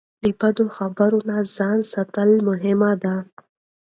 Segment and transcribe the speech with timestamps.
[0.23, 3.15] له بدو خبرونو ځان ساتل مهم دي.